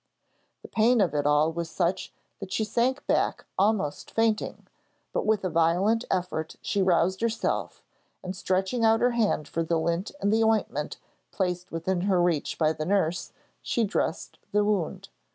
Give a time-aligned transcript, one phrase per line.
[0.63, 4.65] The pain of it all was such that she sank back almost fainting,
[5.13, 7.83] but with a violent effort she roused herself,
[8.23, 10.97] and stretching out her hand for the lint and the ointment
[11.31, 15.09] placed within her reach by the nurse, she dressed the wound.